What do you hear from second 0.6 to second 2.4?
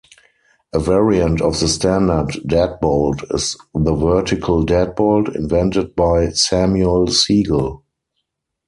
A variant of the standard